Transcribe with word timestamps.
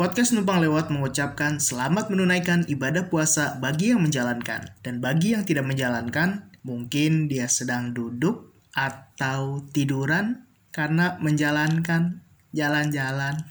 Podcast 0.00 0.32
Numpang 0.32 0.64
Lewat 0.64 0.88
mengucapkan 0.88 1.60
selamat 1.60 2.08
menunaikan 2.08 2.64
ibadah 2.72 3.12
puasa 3.12 3.60
bagi 3.60 3.92
yang 3.92 4.00
menjalankan. 4.00 4.72
Dan 4.80 4.96
bagi 4.96 5.36
yang 5.36 5.44
tidak 5.44 5.68
menjalankan, 5.68 6.48
mungkin 6.64 7.28
dia 7.28 7.44
sedang 7.52 7.92
duduk 7.92 8.48
atau 8.72 9.60
tiduran 9.76 10.48
karena 10.72 11.20
menjalankan 11.20 12.24
jalan-jalan. 12.56 13.44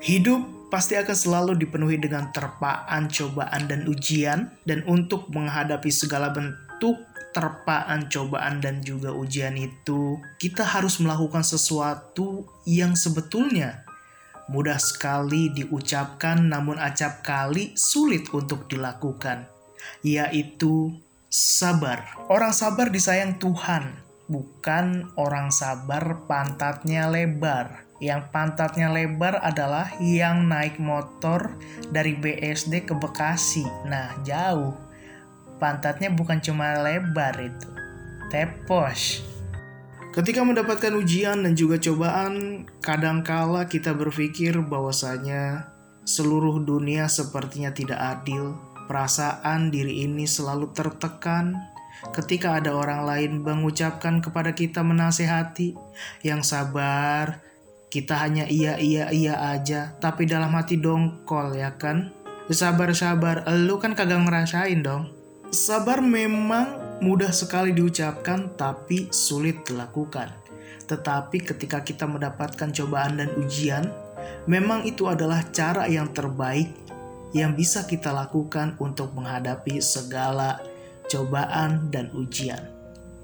Hidup 0.00 0.72
pasti 0.72 0.96
akan 0.96 1.12
selalu 1.12 1.52
dipenuhi 1.60 2.00
dengan 2.00 2.32
terpaan, 2.32 3.12
cobaan, 3.12 3.68
dan 3.68 3.84
ujian. 3.84 4.48
Dan 4.64 4.80
untuk 4.88 5.28
menghadapi 5.28 5.92
segala 5.92 6.32
bentuk 6.32 6.96
terpaan, 7.36 8.08
cobaan, 8.08 8.64
dan 8.64 8.80
juga 8.80 9.12
ujian 9.12 9.54
itu, 9.60 10.16
kita 10.40 10.64
harus 10.64 10.98
melakukan 10.98 11.44
sesuatu 11.44 12.48
yang 12.64 12.96
sebetulnya 12.96 13.84
mudah 14.50 14.82
sekali 14.82 15.46
diucapkan 15.54 16.50
namun 16.50 16.74
acap 16.74 17.22
kali 17.22 17.70
sulit 17.78 18.26
untuk 18.34 18.66
dilakukan, 18.66 19.46
yaitu 20.02 20.90
sabar. 21.30 22.02
Orang 22.26 22.50
sabar 22.50 22.90
disayang 22.90 23.38
Tuhan, 23.38 23.94
bukan 24.26 25.14
orang 25.14 25.54
sabar 25.54 26.26
pantatnya 26.26 27.06
lebar. 27.06 27.89
Yang 28.00 28.32
pantatnya 28.32 28.88
lebar 28.88 29.44
adalah 29.44 29.92
yang 30.00 30.48
naik 30.48 30.80
motor 30.80 31.52
dari 31.92 32.16
BSD 32.16 32.88
ke 32.88 32.96
Bekasi. 32.96 33.68
Nah, 33.84 34.16
jauh. 34.24 34.72
Pantatnya 35.60 36.08
bukan 36.08 36.40
cuma 36.40 36.80
lebar 36.80 37.36
itu. 37.36 37.68
Tepos. 38.32 39.20
Ketika 40.16 40.42
mendapatkan 40.42 40.96
ujian 40.96 41.44
dan 41.44 41.52
juga 41.52 41.76
cobaan, 41.76 42.64
kadangkala 42.80 43.68
kita 43.68 43.92
berpikir 43.92 44.58
bahwasanya 44.58 45.70
seluruh 46.08 46.58
dunia 46.64 47.06
sepertinya 47.06 47.70
tidak 47.70 48.00
adil. 48.00 48.56
Perasaan 48.88 49.70
diri 49.70 50.08
ini 50.08 50.26
selalu 50.26 50.72
tertekan 50.74 51.54
ketika 52.10 52.58
ada 52.58 52.74
orang 52.74 53.04
lain 53.06 53.32
mengucapkan 53.44 54.18
kepada 54.18 54.56
kita 54.56 54.80
menasehati 54.80 55.76
yang 56.24 56.40
sabar, 56.42 57.38
kita 57.90 58.22
hanya 58.22 58.46
iya 58.46 58.78
iya 58.78 59.10
iya 59.10 59.34
aja, 59.50 59.98
tapi 59.98 60.24
dalam 60.24 60.54
hati 60.54 60.78
dongkol 60.78 61.58
ya 61.58 61.74
kan? 61.74 62.14
Sabar 62.50 62.94
sabar, 62.94 63.42
lu 63.50 63.82
kan 63.82 63.98
kagak 63.98 64.22
ngerasain 64.22 64.82
dong. 64.82 65.10
Sabar 65.50 65.98
memang 65.98 66.98
mudah 67.02 67.34
sekali 67.34 67.74
diucapkan 67.74 68.54
tapi 68.54 69.10
sulit 69.10 69.66
dilakukan. 69.66 70.30
Tetapi 70.86 71.42
ketika 71.42 71.82
kita 71.82 72.06
mendapatkan 72.06 72.70
cobaan 72.70 73.18
dan 73.18 73.30
ujian, 73.38 73.90
memang 74.46 74.86
itu 74.86 75.10
adalah 75.10 75.42
cara 75.50 75.90
yang 75.90 76.10
terbaik 76.14 76.70
yang 77.34 77.54
bisa 77.54 77.86
kita 77.86 78.10
lakukan 78.10 78.74
untuk 78.82 79.14
menghadapi 79.14 79.78
segala 79.78 80.58
cobaan 81.06 81.90
dan 81.90 82.10
ujian. 82.14 82.62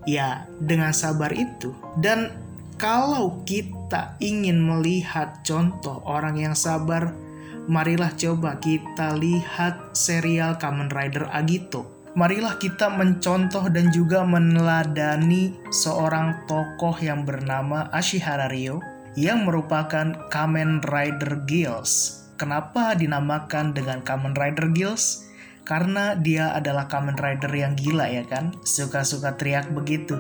Ya, 0.07 0.47
dengan 0.63 0.95
sabar 0.95 1.35
itu 1.35 1.75
dan 1.99 2.46
kalau 2.77 3.41
kita 3.49 4.21
ingin 4.21 4.61
melihat 4.61 5.41
contoh 5.41 6.05
orang 6.05 6.37
yang 6.37 6.53
sabar, 6.53 7.17
marilah 7.65 8.13
coba 8.13 8.61
kita 8.61 9.17
lihat 9.17 9.97
serial 9.97 10.61
Kamen 10.61 10.93
Rider 10.93 11.25
Agito. 11.33 11.89
Marilah 12.17 12.57
kita 12.57 12.93
mencontoh 12.93 13.69
dan 13.73 13.93
juga 13.93 14.25
meneladani 14.25 15.57
seorang 15.69 16.45
tokoh 16.49 16.97
yang 17.01 17.25
bernama 17.29 17.89
Ashihara 17.93 18.49
Ryo 18.49 18.81
yang 19.17 19.49
merupakan 19.49 20.29
Kamen 20.29 20.85
Rider 20.85 21.45
Girls. 21.49 22.25
Kenapa 22.37 22.93
dinamakan 22.93 23.73
dengan 23.73 24.05
Kamen 24.05 24.37
Rider 24.37 24.69
Girls? 24.73 25.25
Karena 25.65 26.13
dia 26.13 26.53
adalah 26.53 26.93
Kamen 26.93 27.17
Rider 27.17 27.51
yang 27.51 27.75
gila 27.75 28.07
ya 28.07 28.23
kan 28.23 28.55
Suka-suka 28.63 29.35
teriak 29.35 29.67
begitu 29.75 30.15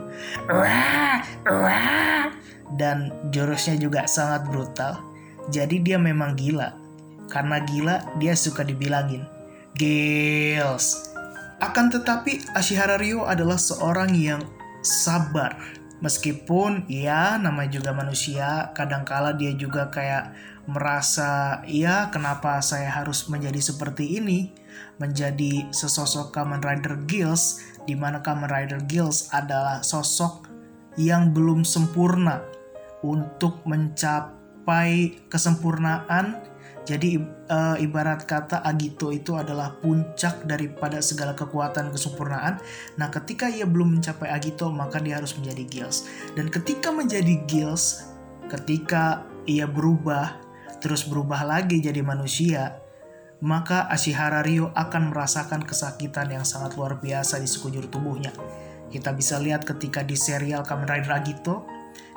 Wah, 0.50 1.22
wah 1.46 2.34
dan 2.74 3.14
jurusnya 3.30 3.78
juga 3.78 4.10
sangat 4.10 4.50
brutal. 4.50 4.98
Jadi 5.54 5.78
dia 5.78 5.94
memang 5.94 6.34
gila. 6.34 6.74
Karena 7.26 7.62
gila, 7.62 7.96
dia 8.22 8.38
suka 8.38 8.62
dibilangin, 8.62 9.26
Gils. 9.74 11.10
Akan 11.58 11.90
tetapi 11.90 12.42
Ashihara 12.54 13.00
Ryo 13.00 13.26
adalah 13.26 13.58
seorang 13.58 14.14
yang 14.14 14.42
sabar. 14.86 15.58
Meskipun 16.04 16.86
ya 16.86 17.40
namanya 17.40 17.80
juga 17.80 17.90
manusia, 17.96 18.70
kadangkala 18.76 19.34
dia 19.34 19.56
juga 19.56 19.88
kayak 19.88 20.36
merasa 20.68 21.62
ya 21.64 22.12
kenapa 22.12 22.60
saya 22.60 22.92
harus 22.92 23.26
menjadi 23.26 23.58
seperti 23.58 24.20
ini, 24.20 24.52
menjadi 25.00 25.66
sesosok 25.72 26.36
Kamen 26.36 26.60
Rider 26.62 27.00
Gills, 27.08 27.64
di 27.88 27.96
mana 27.96 28.20
Kamen 28.20 28.46
Rider 28.46 28.84
Gills 28.84 29.32
adalah 29.32 29.80
sosok 29.80 30.46
yang 31.00 31.32
belum 31.32 31.64
sempurna 31.64 32.55
untuk 33.06 33.62
mencapai 33.62 35.22
kesempurnaan. 35.30 36.42
Jadi 36.86 37.18
e, 37.50 37.58
ibarat 37.82 38.30
kata 38.30 38.62
Agito 38.62 39.10
itu 39.10 39.34
adalah 39.34 39.74
puncak 39.82 40.46
daripada 40.46 41.02
segala 41.02 41.34
kekuatan 41.34 41.90
kesempurnaan. 41.90 42.62
Nah, 42.94 43.10
ketika 43.10 43.50
ia 43.50 43.66
belum 43.66 43.98
mencapai 43.98 44.30
Agito, 44.30 44.70
maka 44.70 45.02
dia 45.02 45.18
harus 45.18 45.34
menjadi 45.34 45.66
Gills. 45.66 46.06
Dan 46.38 46.46
ketika 46.46 46.94
menjadi 46.94 47.42
Gills, 47.50 48.06
ketika 48.46 49.26
ia 49.50 49.66
berubah, 49.66 50.38
terus 50.78 51.02
berubah 51.02 51.42
lagi 51.42 51.82
jadi 51.82 52.06
manusia, 52.06 52.78
maka 53.42 53.90
Ashihara 53.90 54.40
Ryo 54.40 54.72
akan 54.72 55.12
merasakan 55.12 55.66
kesakitan 55.66 56.32
yang 56.32 56.46
sangat 56.46 56.78
luar 56.78 57.02
biasa 57.02 57.42
di 57.42 57.48
sekujur 57.48 57.90
tubuhnya. 57.90 58.32
Kita 58.88 59.12
bisa 59.12 59.36
lihat 59.42 59.66
ketika 59.66 60.06
di 60.06 60.14
serial 60.14 60.62
Kamen 60.62 60.88
Rider 60.88 61.12
Agito, 61.12 61.66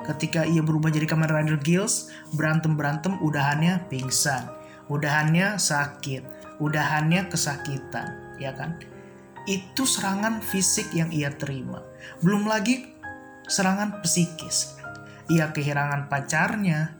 ketika 0.08 0.48
ia 0.48 0.64
berubah 0.64 0.88
jadi 0.88 1.06
Kamen 1.06 1.30
Rider 1.30 1.60
Gills, 1.60 2.08
berantem-berantem 2.34 3.20
udahannya 3.20 3.86
pingsan, 3.92 4.48
udahannya 4.88 5.60
sakit, 5.60 6.24
udahannya 6.58 7.28
kesakitan, 7.28 8.36
ya 8.40 8.52
kan? 8.56 8.76
Itu 9.48 9.88
serangan 9.88 10.44
fisik 10.44 10.92
yang 10.92 11.08
ia 11.12 11.32
terima. 11.32 11.80
Belum 12.20 12.44
lagi 12.44 12.92
serangan 13.48 14.04
psikis. 14.04 14.76
Ia 15.30 15.54
kehilangan 15.54 16.10
pacarnya 16.10 16.94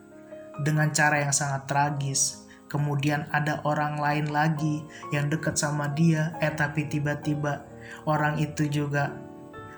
dengan 0.62 0.92
cara 0.94 1.24
yang 1.24 1.34
sangat 1.34 1.66
tragis. 1.66 2.47
Kemudian 2.70 3.26
ada 3.34 3.58
orang 3.66 3.98
lain 3.98 4.30
lagi 4.30 4.86
yang 5.10 5.26
dekat 5.26 5.58
sama 5.58 5.91
dia, 5.91 6.38
eh 6.38 6.54
tapi 6.54 6.86
tiba-tiba 6.86 7.66
orang 8.06 8.38
itu 8.38 8.70
juga 8.70 9.10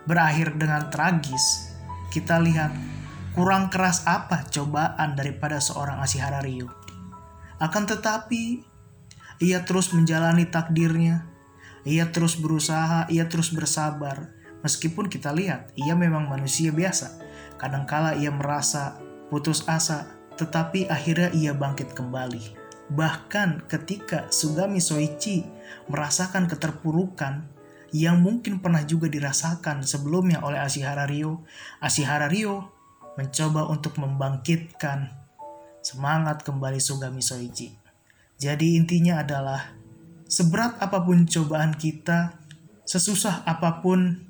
berakhir 0.05 0.53
dengan 0.61 0.93
tragis. 0.93 1.72
Kita 2.13 2.37
lihat 2.37 2.77
kurang 3.33 3.73
keras 3.73 4.05
apa 4.05 4.45
cobaan 4.53 5.17
daripada 5.17 5.57
seorang 5.65 6.05
Ashihara 6.05 6.45
Ryu. 6.45 6.69
Akan 7.57 7.89
tetapi, 7.89 8.61
ia 9.41 9.65
terus 9.65 9.97
menjalani 9.97 10.45
takdirnya. 10.45 11.25
Ia 11.89 12.13
terus 12.13 12.37
berusaha, 12.37 13.09
ia 13.09 13.25
terus 13.33 13.49
bersabar. 13.49 14.29
Meskipun 14.61 15.09
kita 15.09 15.33
lihat, 15.33 15.73
ia 15.73 15.97
memang 15.97 16.29
manusia 16.29 16.69
biasa. 16.69 17.17
Kadangkala 17.57 18.15
ia 18.21 18.29
merasa 18.29 19.01
putus 19.33 19.65
asa, 19.65 20.13
tetapi 20.37 20.93
akhirnya 20.93 21.33
ia 21.33 21.57
bangkit 21.57 21.97
kembali. 21.97 22.61
Bahkan 22.93 23.73
ketika 23.73 24.29
Sugami 24.29 24.85
Soichi 24.85 25.49
merasakan 25.89 26.45
keterpurukan 26.45 27.49
yang 27.93 28.25
mungkin 28.25 28.65
pernah 28.65 28.81
juga 28.89 29.07
dirasakan 29.13 29.85
sebelumnya 29.85 30.41
oleh 30.41 30.57
Ashihara 30.57 31.05
Ryo, 31.05 31.45
Ashihara 31.77 32.25
Ryo 32.27 32.73
mencoba 33.21 33.69
untuk 33.69 34.01
membangkitkan 34.01 35.13
semangat 35.85 36.41
kembali 36.41 36.81
Sugami 36.81 37.21
Soichi. 37.21 37.77
Jadi 38.41 38.81
intinya 38.81 39.21
adalah 39.21 39.77
seberat 40.25 40.81
apa 40.81 41.05
pun 41.05 41.29
cobaan 41.29 41.77
kita, 41.77 42.41
sesusah 42.89 43.45
apa 43.45 43.85
pun 43.85 44.25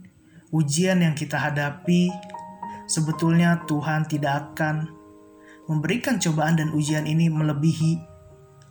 ujian 0.50 0.98
yang 0.98 1.14
kita 1.14 1.38
hadapi, 1.38 2.10
sebetulnya 2.90 3.62
Tuhan 3.70 4.10
tidak 4.10 4.52
akan 4.52 4.90
memberikan 5.70 6.18
cobaan 6.18 6.58
dan 6.58 6.74
ujian 6.74 7.06
ini 7.06 7.30
melebihi 7.30 8.02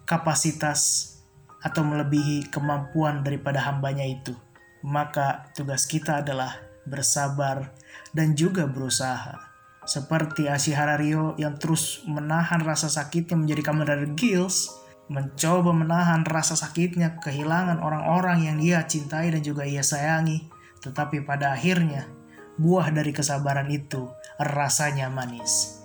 kapasitas 0.04 1.08
atau 1.64 1.88
melebihi 1.88 2.52
kemampuan 2.52 3.24
daripada 3.24 3.64
hambanya 3.64 4.04
itu. 4.04 4.36
Maka 4.82 5.54
tugas 5.54 5.86
kita 5.86 6.26
adalah 6.26 6.58
bersabar 6.90 7.70
dan 8.12 8.34
juga 8.34 8.66
berusaha 8.66 9.52
seperti 9.82 10.46
Ashihara 10.46 10.94
Rio 10.98 11.34
yang 11.42 11.58
terus 11.58 12.06
menahan 12.06 12.62
rasa 12.62 12.86
sakitnya 12.86 13.34
menjadi 13.34 13.62
Commander 13.66 14.14
Gills, 14.14 14.70
mencoba 15.10 15.74
menahan 15.74 16.22
rasa 16.22 16.54
sakitnya 16.54 17.18
kehilangan 17.18 17.82
orang-orang 17.82 18.46
yang 18.46 18.58
dia 18.62 18.86
cintai 18.86 19.34
dan 19.34 19.42
juga 19.42 19.66
ia 19.66 19.82
sayangi. 19.82 20.48
Tetapi 20.82 21.26
pada 21.26 21.54
akhirnya, 21.58 22.06
buah 22.62 22.94
dari 22.94 23.10
kesabaran 23.14 23.70
itu 23.74 24.06
rasanya 24.38 25.10
manis. 25.10 25.81